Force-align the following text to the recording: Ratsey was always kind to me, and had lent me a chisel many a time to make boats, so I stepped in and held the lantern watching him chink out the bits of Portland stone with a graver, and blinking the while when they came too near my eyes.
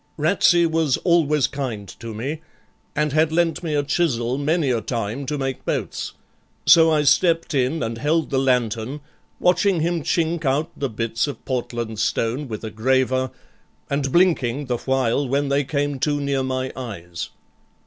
Ratsey 0.17 0.65
was 0.65 0.97
always 1.03 1.45
kind 1.45 1.87
to 1.99 2.11
me, 2.11 2.41
and 2.95 3.13
had 3.13 3.31
lent 3.31 3.61
me 3.61 3.75
a 3.75 3.83
chisel 3.83 4.39
many 4.39 4.71
a 4.71 4.81
time 4.81 5.27
to 5.27 5.37
make 5.37 5.63
boats, 5.63 6.13
so 6.65 6.89
I 6.89 7.03
stepped 7.03 7.53
in 7.53 7.83
and 7.83 7.99
held 7.99 8.31
the 8.31 8.39
lantern 8.39 9.01
watching 9.39 9.81
him 9.81 10.01
chink 10.01 10.43
out 10.43 10.71
the 10.75 10.89
bits 10.89 11.27
of 11.27 11.45
Portland 11.45 11.99
stone 11.99 12.47
with 12.47 12.63
a 12.63 12.71
graver, 12.71 13.29
and 13.91 14.11
blinking 14.11 14.65
the 14.65 14.77
while 14.77 15.27
when 15.27 15.49
they 15.49 15.63
came 15.63 15.99
too 15.99 16.19
near 16.19 16.41
my 16.41 16.71
eyes. 16.75 17.29